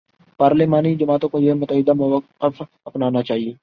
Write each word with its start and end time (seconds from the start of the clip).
پارلیمانی 0.37 0.95
جماعتوں 0.95 1.29
کو 1.29 1.39
یہ 1.39 1.53
متحدہ 1.53 1.93
موقف 1.93 2.61
اپنانا 2.85 3.21
چاہیے۔ 3.23 3.53